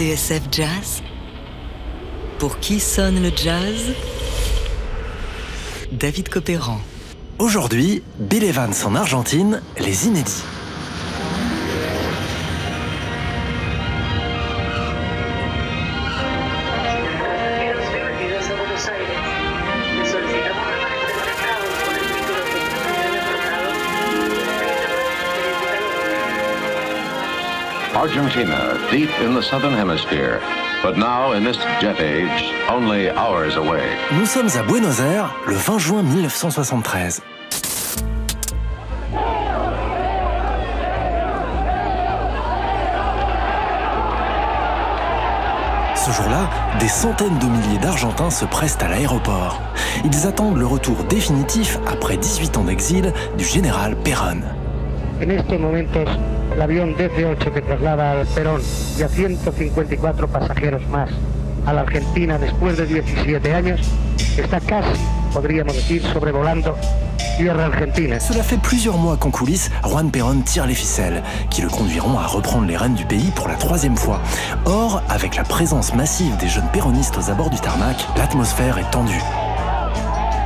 [0.00, 1.02] TSF Jazz
[2.38, 3.92] Pour qui sonne le jazz?
[5.92, 6.80] David Copéran.
[7.38, 10.42] Aujourd'hui, Bill Evans en Argentine, les inédits.
[28.00, 30.40] Argentina, deep in the southern hemisphere,
[30.82, 33.82] but now in this jet age, only hours away.
[34.18, 37.20] Nous sommes à Buenos Aires le 20 juin 1973.
[45.94, 46.48] Ce jour-là,
[46.80, 49.60] des centaines de milliers d'Argentins se pressent à l'aéroport.
[50.06, 54.40] Ils attendent le retour définitif, après 18 ans d'exil, du général Perón.
[55.22, 56.08] En estos momentos,
[56.54, 58.60] el avión DC-8 que traslada al Perón
[58.98, 61.10] y a 154 pasajeros más
[61.66, 63.80] a la Argentina después de 17 años
[64.36, 65.00] está casi,
[65.32, 66.76] podríamos decir, sobrevolando
[67.36, 68.18] tierra argentina.
[68.20, 72.26] Cela fait plusieurs mois qu'en coulisses, Juan Perón tire les ficelles, qui le conduiront à
[72.26, 74.20] reprendre les rênes du pays pour la troisième fois.
[74.64, 79.22] Or, avec la présence massive des jeunes péronistes aux abords du tarmac, l'atmosphère est tendue.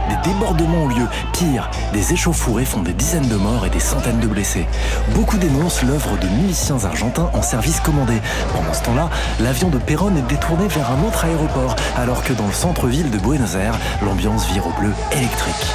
[0.08, 1.06] Des débordements ont lieu.
[1.32, 4.66] Pire, des échauffourées font des dizaines de morts et des centaines de blessés.
[5.14, 8.20] Beaucoup dénoncent l'œuvre de miliciens argentins en service commandé.
[8.52, 9.08] Pendant ce temps-là,
[9.40, 13.18] l'avion de Perón est détourné vers un autre aéroport, alors que dans le centre-ville de
[13.18, 15.74] Buenos Aires, l'ambiance vire au bleu électrique.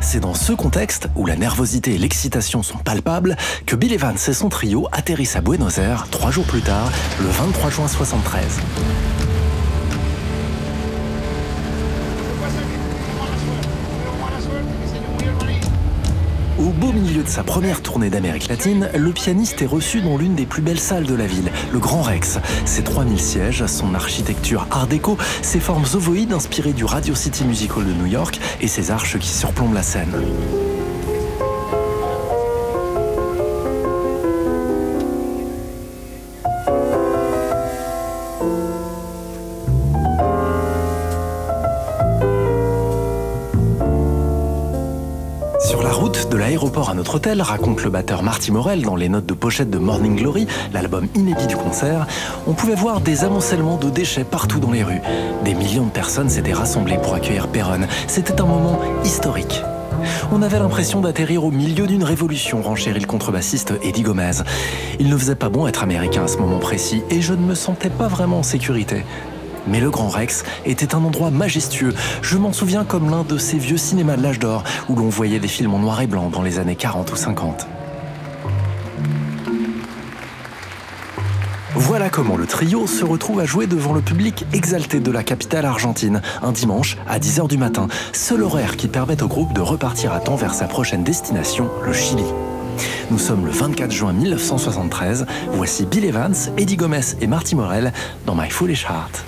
[0.00, 4.32] C'est dans ce contexte, où la nervosité et l'excitation sont palpables, que Bill Evans et
[4.32, 6.90] son trio atterrissent à Buenos Aires trois jours plus tard,
[7.20, 8.58] le 23 juin 73.
[17.22, 20.80] De sa première tournée d'Amérique latine, le pianiste est reçu dans l'une des plus belles
[20.80, 22.38] salles de la ville, le Grand Rex.
[22.64, 27.76] Ses 3000 sièges, son architecture art déco, ses formes ovoïdes inspirées du Radio City Music
[27.76, 30.12] Hall de New York et ses arches qui surplombent la scène.
[47.00, 50.46] Notre hôtel, raconte le batteur Marty Morel dans les notes de pochette de Morning Glory,
[50.74, 52.06] l'album inédit du concert,
[52.46, 55.00] on pouvait voir des amoncellements de déchets partout dans les rues.
[55.42, 57.86] Des millions de personnes s'étaient rassemblées pour accueillir Perron.
[58.06, 59.62] C'était un moment historique.
[60.30, 64.42] On avait l'impression d'atterrir au milieu d'une révolution, renchérit le contrebassiste Eddie Gomez.
[64.98, 67.54] Il ne faisait pas bon être américain à ce moment précis et je ne me
[67.54, 69.04] sentais pas vraiment en sécurité.
[69.66, 71.94] Mais le Grand Rex était un endroit majestueux.
[72.22, 75.38] Je m'en souviens comme l'un de ces vieux cinémas de l'âge d'or où l'on voyait
[75.38, 77.66] des films en noir et blanc dans les années 40 ou 50.
[81.74, 85.64] Voilà comment le trio se retrouve à jouer devant le public exalté de la capitale
[85.64, 90.12] argentine, un dimanche à 10h du matin, seul horaire qui permet au groupe de repartir
[90.12, 92.24] à temps vers sa prochaine destination, le Chili.
[93.10, 97.92] Nous sommes le 24 juin 1973, voici Bill Evans, Eddie Gomez et Marty Morel
[98.26, 99.24] dans My Foolish Heart.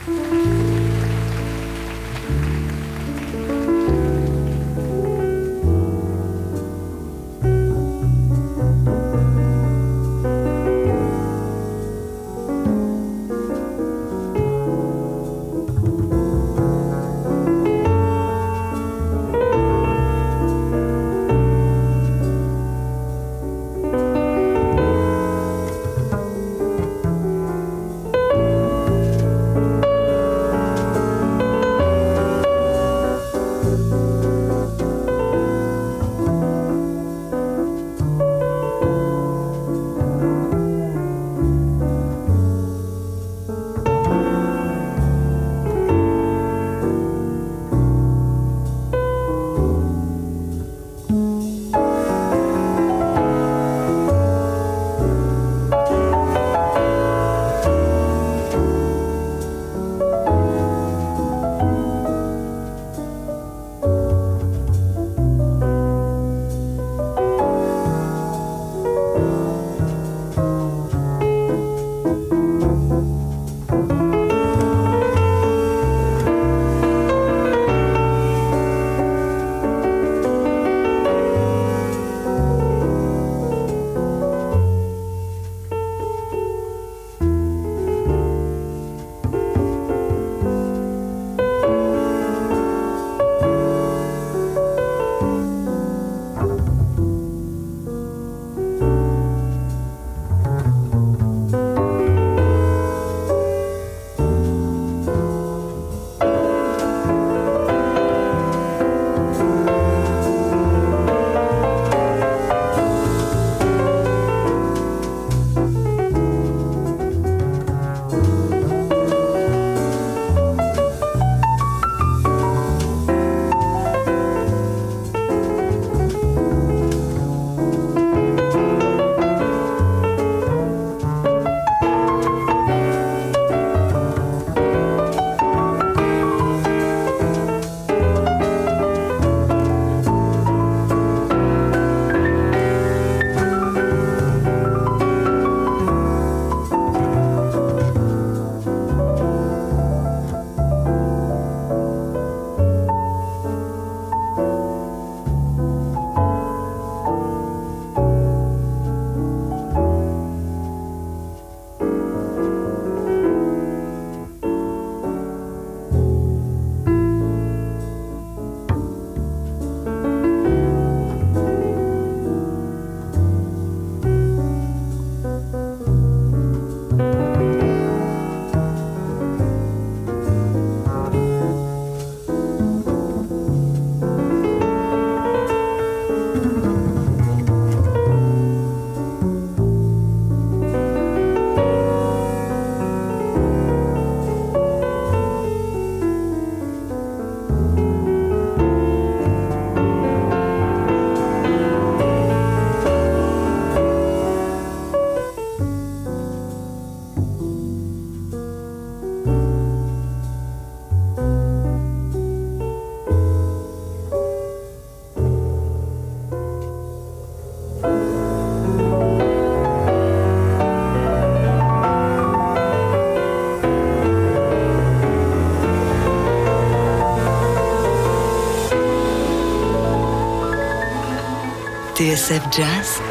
[231.95, 233.03] TSF Jazz.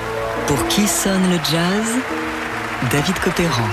[0.47, 1.85] Pour qui sonne le jazz
[2.91, 3.67] David Copéran.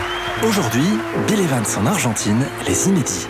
[0.46, 0.84] Aujourd'hui,
[1.26, 3.26] Bill Evans en Argentine, les inédits.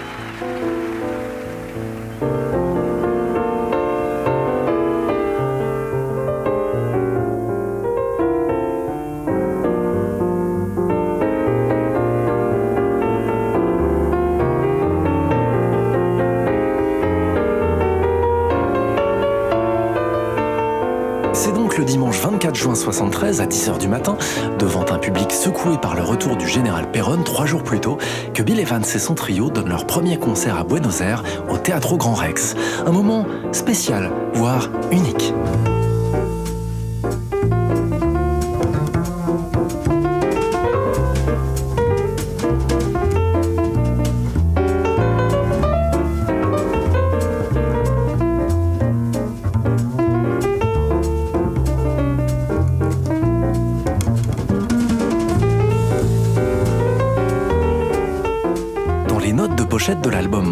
[21.78, 24.18] Le dimanche 24 juin 73 à 10h du matin,
[24.58, 27.98] devant un public secoué par le retour du général Perron trois jours plus tôt,
[28.34, 31.96] que Bill Evans et son trio donnent leur premier concert à Buenos Aires au Teatro
[31.96, 32.56] Grand Rex.
[32.84, 35.32] Un moment spécial, voire unique.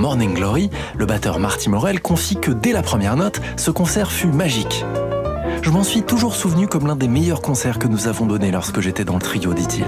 [0.07, 4.29] Morning Glory, le batteur Marty Morel confie que dès la première note, ce concert fut
[4.29, 4.85] magique.
[5.63, 8.79] Je m'en suis toujours souvenu comme l'un des meilleurs concerts que nous avons donnés lorsque
[8.81, 9.85] j'étais dans le trio, dit-il.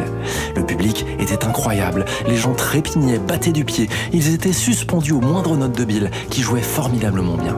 [0.57, 5.57] Le public était incroyable, les gens trépignaient, battaient du pied, ils étaient suspendus aux moindres
[5.57, 7.57] notes de Bill, qui jouait formidablement bien.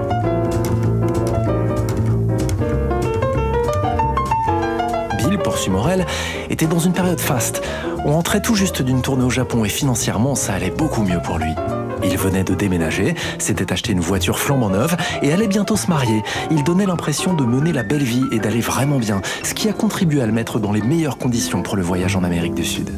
[5.17, 6.05] Bill, poursuit Morel,
[6.51, 7.63] était dans une période faste.
[8.05, 11.39] On rentrait tout juste d'une tournée au Japon et financièrement, ça allait beaucoup mieux pour
[11.39, 11.55] lui.
[12.03, 16.23] Il venait de déménager, s'était acheté une voiture flambant neuve et allait bientôt se marier.
[16.51, 19.73] Il donnait l'impression de mener la belle vie et d'aller vraiment bien, ce qui a
[19.73, 22.91] contribué à le mettre dans les meilleures conditions pour le voyage en Amérique du Sud.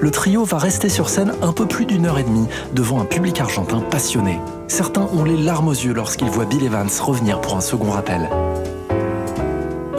[0.00, 3.04] Le trio va rester sur scène un peu plus d'une heure et demie devant un
[3.04, 4.38] public argentin passionné.
[4.68, 8.28] Certains ont les larmes aux yeux lorsqu'ils voient Bill Evans revenir pour un second rappel.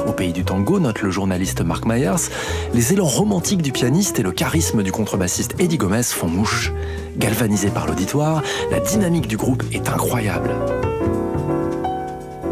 [0.08, 2.30] Au pays du tango, note le journaliste Mark Myers,
[2.74, 6.72] les élans romantiques du pianiste et le charisme du contrebassiste Eddie Gomez font mouche.
[7.18, 10.52] Galvanisé par l'auditoire, la dynamique du groupe est incroyable.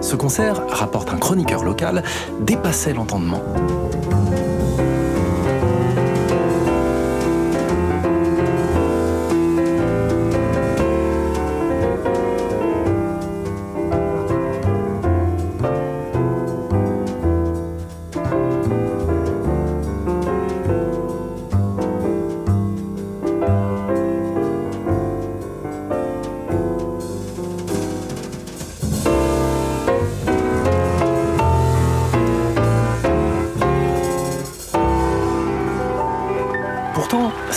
[0.01, 2.03] Ce concert, rapporte un chroniqueur local,
[2.39, 3.41] dépassait l'entendement.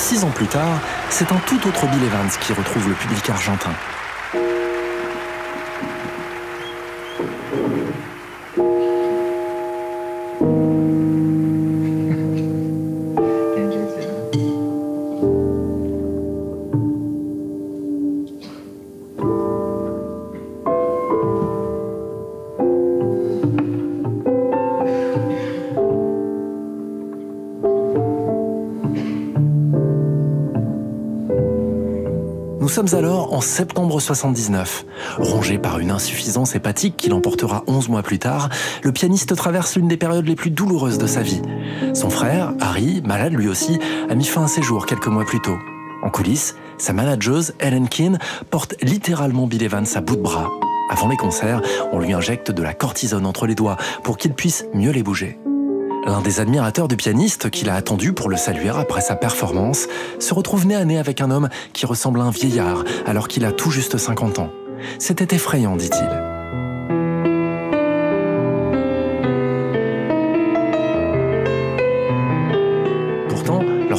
[0.05, 3.71] Six ans plus tard, c'est un tout autre Bill Evans qui retrouve le public argentin.
[32.75, 34.85] Sommes alors en septembre 79.
[35.19, 38.49] Rongé par une insuffisance hépatique qui l'emportera 11 mois plus tard,
[38.83, 41.40] le pianiste traverse l'une des périodes les plus douloureuses de sa vie.
[41.95, 43.78] Son frère, Harry, malade lui aussi,
[44.11, 45.57] a mis fin à ses jours quelques mois plus tôt.
[46.02, 48.19] En coulisses, sa manageuse, Ellen Keane,
[48.50, 50.50] porte littéralement Bill Evans à bout de bras.
[50.90, 51.62] Avant les concerts,
[51.93, 55.38] on lui injecte de la cortisone entre les doigts pour qu'il puisse mieux les bouger.
[56.07, 59.87] L'un des admirateurs du pianiste qu'il a attendu pour le saluer après sa performance
[60.19, 63.45] se retrouve nez à nez avec un homme qui ressemble à un vieillard alors qu'il
[63.47, 64.51] a tout juste 50 ans.
[64.99, 66.34] C'était effrayant, dit-il.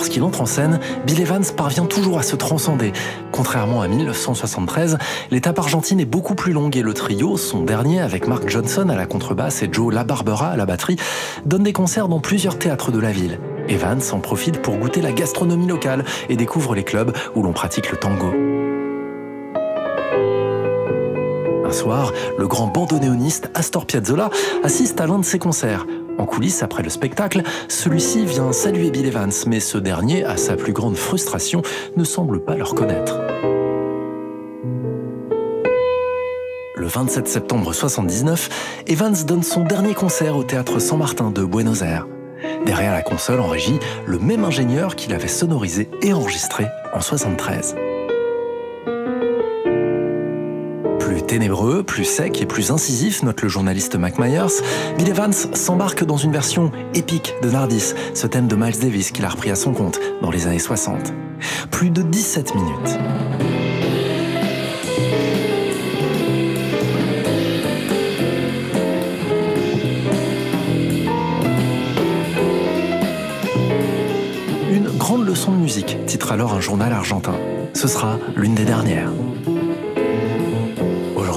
[0.06, 2.94] Lorsqu'il entre en scène, Bill Evans parvient toujours à se transcender.
[3.32, 5.00] Contrairement à 1973,
[5.32, 8.96] l'étape argentine est beaucoup plus longue et le trio, son dernier avec Mark Johnson à
[8.96, 10.98] la contrebasse et Joe LaBarbera à la batterie,
[11.48, 13.40] donne des concerts dans plusieurs théâtres de la ville.
[13.68, 17.90] Evans en profite pour goûter la gastronomie locale et découvre les clubs où l'on pratique
[17.90, 18.32] le tango.
[21.66, 24.30] Un soir, le grand bandoneoniste Astor Piazzolla
[24.64, 25.88] assiste à l'un de ses concerts.
[26.18, 30.56] En coulisses, après le spectacle, celui-ci vient saluer Bill Evans, mais ce dernier, à sa
[30.56, 31.62] plus grande frustration,
[31.96, 33.20] ne semble pas le reconnaître.
[36.86, 41.82] le 27 septembre 79, Evans donne son dernier concert au théâtre San Martin de Buenos
[41.82, 42.06] Aires.
[42.68, 47.76] Derrière la console en régie, le même ingénieur qui l'avait sonorisé et enregistré en 73.
[51.06, 54.64] Plus ténébreux, plus sec et plus incisif, note le journaliste Mac Myers,
[54.98, 59.24] Bill Evans s'embarque dans une version épique de Nardis, ce thème de Miles Davis qu'il
[59.24, 61.14] a repris à son compte dans les années 60.
[61.70, 63.00] Plus de 17 minutes.
[74.72, 77.36] Une grande leçon de musique, titre alors un journal argentin.
[77.76, 79.12] Ce sera l'une des dernières.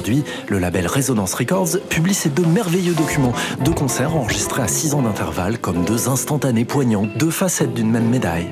[0.09, 4.95] Aujourd'hui, le label Resonance Records publie ces deux merveilleux documents, deux concerts enregistrés à 6
[4.95, 8.47] ans d'intervalle comme deux instantanés poignants, deux facettes d'une même médaille.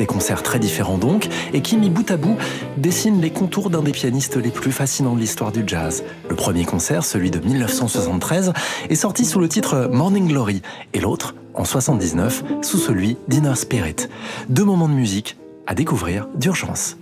[0.00, 2.36] Des concerts très différents donc, et qui, mis bout à bout,
[2.78, 6.02] dessinent les contours d'un des pianistes les plus fascinants de l'histoire du jazz.
[6.28, 8.52] Le premier concert, celui de 1973,
[8.90, 10.62] est sorti sous le titre Morning Glory,
[10.94, 14.08] et l'autre, en 79, sous celui d'Inner Spirit.
[14.48, 15.36] Deux moments de musique
[15.68, 16.96] à découvrir d'urgence.